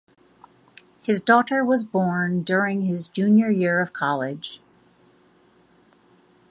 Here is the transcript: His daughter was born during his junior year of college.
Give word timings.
His 1.03 1.21
daughter 1.21 1.63
was 1.63 1.83
born 1.83 2.41
during 2.41 2.81
his 2.81 3.07
junior 3.07 3.51
year 3.51 3.81
of 3.81 3.93
college. 3.93 4.59